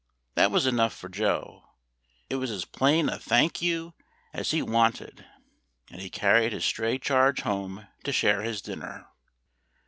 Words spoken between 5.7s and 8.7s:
and he carried his stray charge home to share his